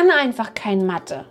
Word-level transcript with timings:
kann 0.00 0.10
einfach 0.12 0.54
kein 0.54 0.86
Mathe. 0.86 1.26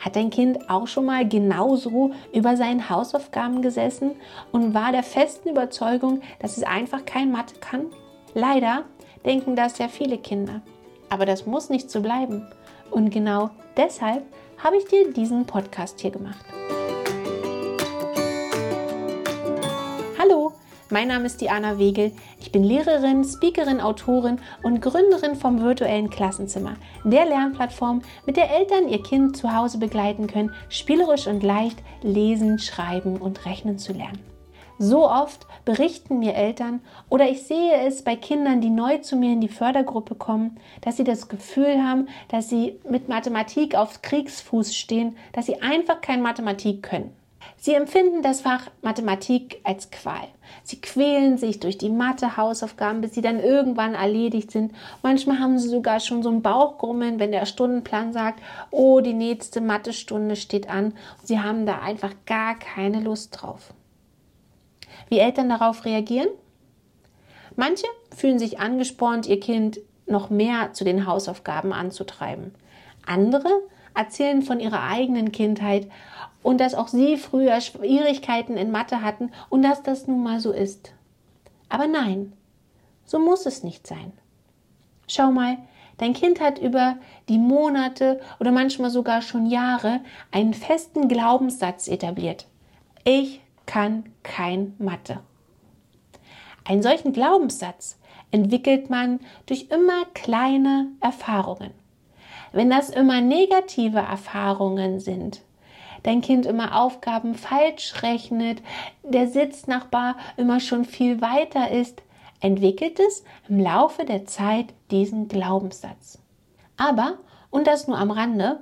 Hat 0.00 0.16
dein 0.16 0.28
Kind 0.28 0.68
auch 0.68 0.86
schon 0.86 1.06
mal 1.06 1.26
genauso 1.26 2.10
über 2.30 2.54
seinen 2.54 2.90
Hausaufgaben 2.90 3.62
gesessen 3.62 4.16
und 4.52 4.74
war 4.74 4.92
der 4.92 5.02
festen 5.02 5.48
Überzeugung, 5.48 6.20
dass 6.38 6.58
es 6.58 6.62
einfach 6.62 7.06
kein 7.06 7.32
Mathe 7.32 7.54
kann? 7.58 7.86
Leider 8.34 8.84
denken 9.24 9.56
das 9.56 9.78
sehr 9.78 9.88
viele 9.88 10.18
Kinder. 10.18 10.60
Aber 11.08 11.24
das 11.24 11.46
muss 11.46 11.70
nicht 11.70 11.90
so 11.90 12.02
bleiben. 12.02 12.46
Und 12.90 13.08
genau 13.08 13.48
deshalb 13.78 14.24
habe 14.62 14.76
ich 14.76 14.84
dir 14.88 15.10
diesen 15.14 15.46
Podcast 15.46 15.98
hier 16.00 16.10
gemacht. 16.10 16.44
Mein 20.90 21.08
Name 21.08 21.26
ist 21.26 21.40
Diana 21.40 21.78
Wegel. 21.78 22.12
Ich 22.40 22.52
bin 22.52 22.62
Lehrerin, 22.62 23.24
Speakerin, 23.24 23.80
Autorin 23.80 24.38
und 24.62 24.80
Gründerin 24.80 25.34
vom 25.34 25.60
virtuellen 25.60 26.10
Klassenzimmer, 26.10 26.74
der 27.04 27.26
Lernplattform, 27.26 28.02
mit 28.24 28.36
der 28.36 28.50
Eltern 28.50 28.88
ihr 28.88 29.02
Kind 29.02 29.36
zu 29.36 29.54
Hause 29.54 29.78
begleiten 29.78 30.26
können, 30.26 30.52
spielerisch 30.68 31.26
und 31.26 31.42
leicht 31.42 31.78
lesen, 32.02 32.58
schreiben 32.58 33.16
und 33.16 33.46
rechnen 33.46 33.78
zu 33.78 33.92
lernen. 33.92 34.20
So 34.78 35.08
oft 35.10 35.46
berichten 35.64 36.18
mir 36.18 36.34
Eltern 36.34 36.80
oder 37.08 37.28
ich 37.28 37.42
sehe 37.44 37.80
es 37.86 38.04
bei 38.04 38.14
Kindern, 38.14 38.60
die 38.60 38.68
neu 38.68 38.98
zu 38.98 39.16
mir 39.16 39.32
in 39.32 39.40
die 39.40 39.48
Fördergruppe 39.48 40.14
kommen, 40.14 40.58
dass 40.82 40.98
sie 40.98 41.04
das 41.04 41.28
Gefühl 41.28 41.82
haben, 41.82 42.08
dass 42.28 42.50
sie 42.50 42.78
mit 42.88 43.08
Mathematik 43.08 43.74
auf 43.74 44.02
Kriegsfuß 44.02 44.76
stehen, 44.76 45.16
dass 45.32 45.46
sie 45.46 45.62
einfach 45.62 46.02
kein 46.02 46.20
Mathematik 46.20 46.82
können. 46.82 47.12
Sie 47.56 47.74
empfinden 47.74 48.22
das 48.22 48.40
Fach 48.42 48.70
Mathematik 48.82 49.60
als 49.64 49.90
Qual. 49.90 50.28
Sie 50.62 50.80
quälen 50.80 51.38
sich 51.38 51.60
durch 51.60 51.78
die 51.78 51.90
Mathe-Hausaufgaben, 51.90 53.00
bis 53.00 53.14
sie 53.14 53.22
dann 53.22 53.40
irgendwann 53.40 53.94
erledigt 53.94 54.50
sind. 54.50 54.72
Manchmal 55.02 55.38
haben 55.38 55.58
sie 55.58 55.68
sogar 55.68 56.00
schon 56.00 56.22
so 56.22 56.30
ein 56.30 56.42
Bauchgrummeln, 56.42 57.18
wenn 57.18 57.32
der 57.32 57.46
Stundenplan 57.46 58.12
sagt, 58.12 58.40
oh, 58.70 59.00
die 59.00 59.14
nächste 59.14 59.60
Mathestunde 59.60 60.36
steht 60.36 60.68
an. 60.68 60.94
Sie 61.22 61.40
haben 61.40 61.66
da 61.66 61.80
einfach 61.80 62.12
gar 62.26 62.58
keine 62.58 63.00
Lust 63.00 63.40
drauf. 63.40 63.72
Wie 65.08 65.18
Eltern 65.18 65.48
darauf 65.48 65.84
reagieren? 65.84 66.28
Manche 67.56 67.86
fühlen 68.14 68.38
sich 68.38 68.60
angespornt, 68.60 69.26
ihr 69.26 69.40
Kind 69.40 69.80
noch 70.06 70.30
mehr 70.30 70.72
zu 70.72 70.84
den 70.84 71.06
Hausaufgaben 71.06 71.72
anzutreiben. 71.72 72.54
Andere 73.06 73.50
erzählen 73.96 74.42
von 74.42 74.60
ihrer 74.60 74.82
eigenen 74.82 75.32
Kindheit 75.32 75.88
und 76.42 76.58
dass 76.60 76.74
auch 76.74 76.88
sie 76.88 77.16
früher 77.16 77.60
Schwierigkeiten 77.60 78.56
in 78.56 78.70
Mathe 78.70 79.02
hatten 79.02 79.30
und 79.48 79.62
dass 79.62 79.82
das 79.82 80.06
nun 80.06 80.22
mal 80.22 80.40
so 80.40 80.52
ist. 80.52 80.92
Aber 81.68 81.86
nein, 81.86 82.32
so 83.04 83.18
muss 83.18 83.46
es 83.46 83.62
nicht 83.64 83.86
sein. 83.86 84.12
Schau 85.08 85.30
mal, 85.30 85.58
dein 85.98 86.12
Kind 86.12 86.40
hat 86.40 86.58
über 86.58 86.96
die 87.28 87.38
Monate 87.38 88.20
oder 88.38 88.52
manchmal 88.52 88.90
sogar 88.90 89.22
schon 89.22 89.46
Jahre 89.46 90.00
einen 90.30 90.54
festen 90.54 91.08
Glaubenssatz 91.08 91.88
etabliert. 91.88 92.46
Ich 93.04 93.40
kann 93.66 94.04
kein 94.22 94.74
Mathe. 94.78 95.20
Einen 96.64 96.82
solchen 96.82 97.12
Glaubenssatz 97.12 97.98
entwickelt 98.32 98.90
man 98.90 99.20
durch 99.46 99.68
immer 99.70 100.04
kleine 100.14 100.88
Erfahrungen. 101.00 101.70
Wenn 102.56 102.70
das 102.70 102.88
immer 102.88 103.20
negative 103.20 103.98
Erfahrungen 103.98 104.98
sind, 104.98 105.42
dein 106.04 106.22
Kind 106.22 106.46
immer 106.46 106.80
Aufgaben 106.80 107.34
falsch 107.34 108.02
rechnet, 108.02 108.62
der 109.02 109.28
Sitznachbar 109.28 110.16
immer 110.38 110.58
schon 110.60 110.86
viel 110.86 111.20
weiter 111.20 111.70
ist, 111.70 112.00
entwickelt 112.40 112.98
es 112.98 113.24
im 113.50 113.60
Laufe 113.60 114.06
der 114.06 114.24
Zeit 114.24 114.72
diesen 114.90 115.28
Glaubenssatz. 115.28 116.18
Aber, 116.78 117.18
und 117.50 117.66
das 117.66 117.88
nur 117.88 117.98
am 117.98 118.10
Rande, 118.10 118.60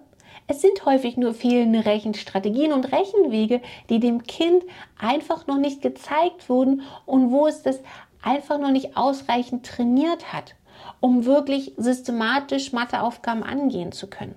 es 0.49 0.61
sind 0.61 0.85
häufig 0.87 1.17
nur 1.17 1.33
fehlende 1.33 1.87
Rechenstrategien 1.87 2.73
und 2.73 2.91
Rechenwege, 2.91 3.61
die 3.91 4.01
dem 4.01 4.25
Kind 4.25 4.65
einfach 4.99 5.47
noch 5.47 5.59
nicht 5.59 5.83
gezeigt 5.83 6.49
wurden 6.49 6.83
und 7.07 7.31
wo 7.31 7.47
es 7.47 7.63
das 7.63 7.79
einfach 8.25 8.59
noch 8.59 8.73
nicht 8.73 8.97
ausreichend 8.97 9.65
trainiert 9.65 10.33
hat, 10.33 10.57
um 11.01 11.25
wirklich 11.25 11.73
systematisch 11.77 12.73
Matheaufgaben 12.73 13.43
angehen 13.43 13.93
zu 13.93 14.09
können. 14.09 14.35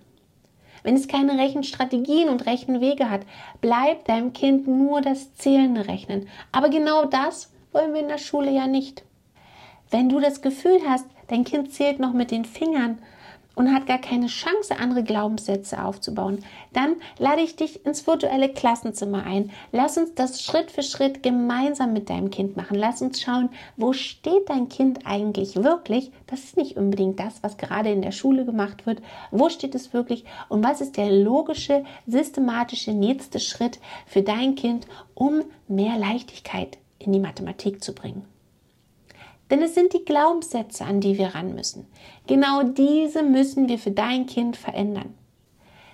Wenn 0.84 0.96
es 0.96 1.08
keine 1.08 1.38
Rechenstrategien 1.38 2.30
und 2.30 2.46
Rechenwege 2.46 3.10
hat, 3.10 3.22
bleibt 3.62 4.08
deinem 4.10 4.34
Kind 4.34 4.68
nur 4.68 5.02
das 5.02 5.34
zählende 5.36 5.88
Rechnen. 5.88 6.28
Aber 6.52 6.70
genau 6.70 7.06
das 7.06 7.52
wollen 7.72 7.94
wir 7.94 8.02
in 8.02 8.08
der 8.08 8.18
Schule 8.18 8.52
ja 8.52 8.68
nicht. 8.68 9.04
Wenn 9.90 10.10
du 10.10 10.20
das 10.20 10.42
Gefühl 10.42 10.80
hast, 10.88 11.06
dein 11.28 11.44
Kind 11.44 11.74
zählt 11.74 12.00
noch 12.00 12.14
mit 12.14 12.32
den 12.32 12.46
Fingern 12.46 13.00
und 13.58 13.74
hat 13.74 13.88
gar 13.88 13.98
keine 13.98 14.28
Chance, 14.28 14.78
andere 14.78 15.04
Glaubenssätze 15.04 15.84
aufzubauen, 15.84 16.46
dann 16.74 16.98
lade 17.18 17.42
ich 17.42 17.56
dich 17.56 17.84
ins 17.88 18.06
virtuelle 18.06 18.50
Klassenzimmer 18.50 19.26
ein. 19.26 19.50
Lass 19.72 19.98
uns 19.98 20.14
das 20.14 20.44
Schritt 20.44 20.70
für 20.70 20.84
Schritt 20.84 21.24
gemeinsam 21.24 21.92
mit 21.92 22.12
deinem 22.12 22.30
Kind 22.30 22.56
machen. 22.56 22.78
Lass 22.78 23.02
uns 23.02 23.20
schauen, 23.20 23.50
wo 23.76 23.94
steht 23.94 24.48
dein 24.50 24.70
Kind 24.70 25.08
eigentlich 25.08 25.56
wirklich? 25.56 26.12
Das 26.28 26.44
ist 26.44 26.56
nicht 26.56 26.78
unbedingt 26.78 27.20
das, 27.20 27.42
was 27.42 27.58
gerade 27.58 27.92
in 27.92 28.04
der 28.04 28.12
Schule 28.12 28.46
gemacht 28.46 28.86
wird. 28.86 29.02
Wo 29.32 29.50
steht 29.50 29.74
es 29.74 29.92
wirklich? 29.92 30.24
Und 30.50 30.64
was 30.64 30.80
ist 30.80 30.96
der 30.96 31.12
logische, 31.12 31.84
systematische 32.06 32.92
nächste 32.92 33.40
Schritt 33.40 33.80
für 34.06 34.22
dein 34.22 34.54
Kind, 34.54 34.86
um 35.16 35.42
mehr 35.68 35.98
Leichtigkeit 35.98 36.78
in 37.00 37.12
die 37.12 37.20
Mathematik 37.20 37.84
zu 37.84 37.96
bringen? 37.96 38.24
Denn 39.50 39.62
es 39.62 39.76
sind 39.76 39.94
die 39.94 40.04
Glaubenssätze, 40.04 40.84
an 40.86 41.00
die 41.00 41.18
wir 41.18 41.36
ran 41.36 41.56
müssen. 41.56 41.88
Genau 42.28 42.64
diese 42.64 43.24
müssen 43.24 43.70
wir 43.70 43.80
für 43.80 43.92
dein 43.92 44.26
Kind 44.26 44.58
verändern. 44.58 45.14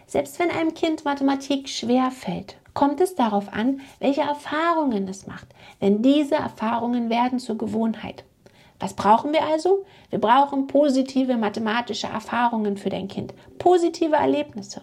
Selbst 0.07 0.39
wenn 0.39 0.51
einem 0.51 0.73
Kind 0.73 1.05
Mathematik 1.05 1.69
schwer 1.69 2.11
fällt, 2.11 2.57
kommt 2.73 3.01
es 3.01 3.15
darauf 3.15 3.51
an, 3.53 3.81
welche 3.99 4.21
Erfahrungen 4.21 5.07
es 5.07 5.27
macht. 5.27 5.47
Denn 5.81 6.01
diese 6.01 6.35
Erfahrungen 6.35 7.09
werden 7.09 7.39
zur 7.39 7.57
Gewohnheit. 7.57 8.23
Was 8.79 8.95
brauchen 8.95 9.31
wir 9.31 9.45
also? 9.45 9.85
Wir 10.09 10.19
brauchen 10.19 10.67
positive 10.67 11.37
mathematische 11.37 12.07
Erfahrungen 12.07 12.77
für 12.77 12.89
dein 12.89 13.07
Kind, 13.07 13.33
positive 13.57 14.15
Erlebnisse. 14.15 14.81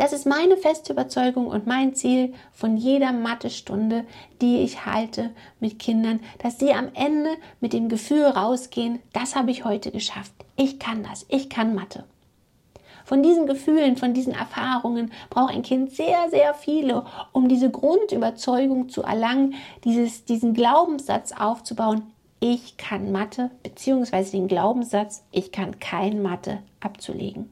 Das 0.00 0.14
ist 0.14 0.24
meine 0.24 0.56
feste 0.56 0.94
Überzeugung 0.94 1.48
und 1.48 1.66
mein 1.66 1.94
Ziel 1.94 2.32
von 2.54 2.78
jeder 2.78 3.12
Mathestunde, 3.12 4.06
die 4.40 4.62
ich 4.62 4.86
halte 4.86 5.28
mit 5.60 5.78
Kindern, 5.78 6.20
dass 6.38 6.58
sie 6.58 6.72
am 6.72 6.88
Ende 6.94 7.28
mit 7.60 7.74
dem 7.74 7.90
Gefühl 7.90 8.24
rausgehen, 8.24 9.00
das 9.12 9.36
habe 9.36 9.50
ich 9.50 9.66
heute 9.66 9.90
geschafft. 9.90 10.32
Ich 10.56 10.78
kann 10.78 11.02
das. 11.02 11.26
Ich 11.28 11.50
kann 11.50 11.74
Mathe. 11.74 12.04
Von 13.04 13.22
diesen 13.22 13.46
Gefühlen, 13.46 13.98
von 13.98 14.14
diesen 14.14 14.32
Erfahrungen 14.32 15.12
braucht 15.28 15.52
ein 15.52 15.60
Kind 15.60 15.90
sehr, 15.90 16.30
sehr 16.30 16.54
viele, 16.54 17.04
um 17.32 17.50
diese 17.50 17.70
Grundüberzeugung 17.70 18.88
zu 18.88 19.02
erlangen, 19.02 19.52
dieses, 19.84 20.24
diesen 20.24 20.54
Glaubenssatz 20.54 21.32
aufzubauen, 21.32 22.04
ich 22.40 22.78
kann 22.78 23.12
Mathe, 23.12 23.50
beziehungsweise 23.62 24.32
den 24.32 24.48
Glaubenssatz, 24.48 25.24
ich 25.30 25.52
kann 25.52 25.78
kein 25.78 26.22
Mathe 26.22 26.62
abzulegen. 26.80 27.50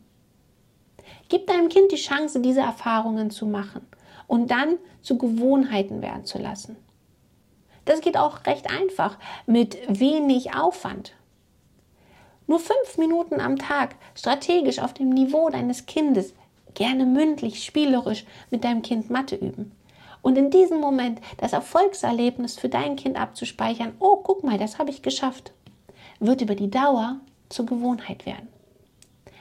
Gib 1.29 1.47
deinem 1.47 1.69
Kind 1.69 1.93
die 1.93 1.97
Chance, 1.97 2.41
diese 2.41 2.61
Erfahrungen 2.61 3.31
zu 3.31 3.47
machen 3.47 3.87
und 4.27 4.51
dann 4.51 4.79
zu 5.03 5.19
Gewohnheiten 5.19 6.03
werden 6.03 6.25
zu 6.25 6.39
lassen. 6.39 6.77
Das 7.85 8.01
geht 8.01 8.17
auch 8.17 8.47
recht 8.47 8.71
einfach 8.71 9.19
mit 9.47 9.79
wenig 9.89 10.55
Aufwand. 10.55 11.15
Nur 12.47 12.61
fünf 12.61 12.97
Minuten 12.97 13.41
am 13.41 13.57
Tag 13.57 13.97
strategisch 14.15 14.79
auf 14.79 14.95
dem 14.95 15.11
Niveau 15.11 15.51
deines 15.51 15.87
Kindes, 15.87 16.35
gerne 16.75 17.05
mündlich, 17.05 17.65
spielerisch 17.65 18.25
mit 18.51 18.65
deinem 18.65 18.83
Kind 18.83 19.11
Mathe 19.11 19.37
üben. 19.37 19.73
Und 20.23 20.37
in 20.37 20.51
diesem 20.51 20.81
Moment 20.81 21.21
das 21.39 21.53
Erfolgserlebnis 21.53 22.59
für 22.59 22.69
dein 22.69 22.97
Kind 22.97 23.19
abzuspeichern, 23.19 23.95
oh, 23.99 24.17
guck 24.17 24.45
mal, 24.45 24.59
das 24.59 24.79
habe 24.79 24.91
ich 24.91 25.03
geschafft, 25.03 25.53
wird 26.21 26.41
über 26.41 26.55
die 26.55 26.71
Dauer 26.71 27.21
zur 27.49 27.67
Gewohnheit 27.67 28.27
werden. 28.27 28.49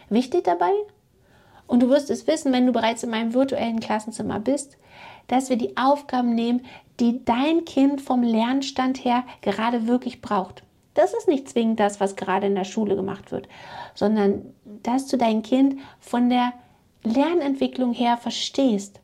Wichtig 0.10 0.44
dabei, 0.44 0.72
und 1.68 1.82
du 1.82 1.90
wirst 1.90 2.10
es 2.10 2.28
wissen, 2.28 2.54
wenn 2.54 2.66
du 2.66 2.72
bereits 2.72 3.04
in 3.04 3.10
meinem 3.10 3.34
virtuellen 3.34 3.80
Klassenzimmer 3.80 4.40
bist, 4.40 4.78
dass 5.28 5.50
wir 5.50 5.58
die 5.58 5.76
Aufgaben 5.78 6.34
nehmen, 6.34 6.66
die 7.00 7.24
dein 7.24 7.66
Kind 7.66 8.02
vom 8.02 8.24
Lernstand 8.24 9.04
her 9.04 9.24
gerade 9.42 9.88
wirklich 9.88 10.22
braucht. 10.22 10.64
Das 10.94 11.14
ist 11.14 11.28
nicht 11.28 11.48
zwingend 11.48 11.80
das, 11.80 12.00
was 12.00 12.16
gerade 12.16 12.48
in 12.48 12.56
der 12.56 12.64
Schule 12.64 12.96
gemacht 12.96 13.32
wird, 13.32 13.48
sondern 13.94 14.54
dass 14.82 15.06
du 15.08 15.18
dein 15.18 15.44
Kind 15.44 15.80
von 16.00 16.30
der 16.30 16.54
Lernentwicklung 17.04 17.94
her 17.94 18.18
verstehst. 18.18 19.00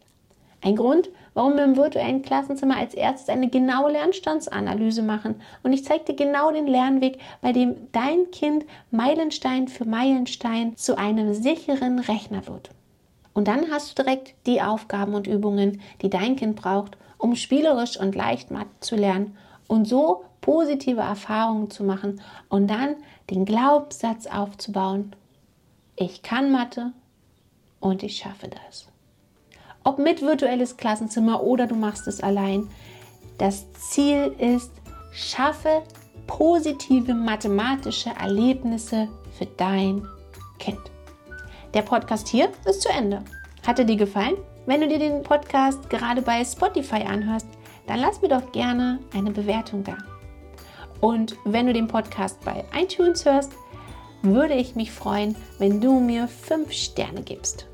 Ein 0.61 0.75
Grund, 0.75 1.09
warum 1.33 1.55
wir 1.55 1.63
im 1.63 1.75
virtuellen 1.75 2.21
Klassenzimmer 2.21 2.77
als 2.77 2.93
erstes 2.93 3.29
eine 3.29 3.49
genaue 3.49 3.91
Lernstandsanalyse 3.91 5.01
machen. 5.01 5.41
Und 5.63 5.73
ich 5.73 5.85
zeige 5.85 6.05
dir 6.05 6.15
genau 6.15 6.51
den 6.51 6.67
Lernweg, 6.67 7.19
bei 7.41 7.51
dem 7.51 7.75
dein 7.91 8.31
Kind 8.31 8.65
Meilenstein 8.91 9.67
für 9.67 9.85
Meilenstein 9.85 10.75
zu 10.77 10.97
einem 10.97 11.33
sicheren 11.33 11.99
Rechner 11.99 12.47
wird. 12.47 12.69
Und 13.33 13.47
dann 13.47 13.71
hast 13.71 13.97
du 13.97 14.03
direkt 14.03 14.35
die 14.45 14.61
Aufgaben 14.61 15.15
und 15.15 15.27
Übungen, 15.27 15.81
die 16.01 16.09
dein 16.09 16.35
Kind 16.35 16.55
braucht, 16.55 16.97
um 17.17 17.35
spielerisch 17.35 17.99
und 17.99 18.15
leicht 18.15 18.51
Mathe 18.51 18.69
zu 18.79 18.95
lernen 18.95 19.37
und 19.67 19.87
so 19.87 20.25
positive 20.41 21.01
Erfahrungen 21.01 21.69
zu 21.69 21.83
machen 21.83 22.21
und 22.49 22.67
dann 22.67 22.95
den 23.29 23.45
Glaubenssatz 23.45 24.27
aufzubauen. 24.27 25.15
Ich 25.95 26.21
kann 26.21 26.51
Mathe, 26.51 26.91
und 27.83 28.01
ich 28.01 28.15
schaffe 28.15 28.47
das. 28.47 28.87
Ob 29.83 29.99
mit 29.99 30.21
virtuelles 30.21 30.77
Klassenzimmer 30.77 31.43
oder 31.43 31.67
du 31.67 31.75
machst 31.75 32.07
es 32.07 32.21
allein, 32.21 32.69
das 33.37 33.71
Ziel 33.73 34.33
ist, 34.37 34.71
schaffe 35.11 35.83
positive 36.27 37.13
mathematische 37.13 38.11
Erlebnisse 38.11 39.09
für 39.37 39.45
dein 39.45 40.07
Kind. 40.59 40.79
Der 41.73 41.81
Podcast 41.81 42.29
hier 42.29 42.49
ist 42.65 42.81
zu 42.81 42.89
Ende. 42.89 43.23
Hat 43.65 43.79
er 43.79 43.85
dir 43.85 43.97
gefallen? 43.97 44.37
Wenn 44.65 44.79
du 44.79 44.87
dir 44.87 44.99
den 44.99 45.23
Podcast 45.23 45.89
gerade 45.89 46.21
bei 46.21 46.45
Spotify 46.45 47.03
anhörst, 47.03 47.47
dann 47.87 47.99
lass 47.99 48.21
mir 48.21 48.29
doch 48.29 48.53
gerne 48.53 48.99
eine 49.13 49.31
Bewertung 49.31 49.83
da. 49.83 49.97
Und 51.01 51.35
wenn 51.43 51.67
du 51.67 51.73
den 51.73 51.87
Podcast 51.87 52.39
bei 52.45 52.63
iTunes 52.73 53.25
hörst, 53.25 53.51
würde 54.21 54.53
ich 54.53 54.75
mich 54.75 54.91
freuen, 54.91 55.35
wenn 55.59 55.81
du 55.81 55.99
mir 55.99 56.29
5 56.29 56.71
Sterne 56.71 57.23
gibst. 57.23 57.67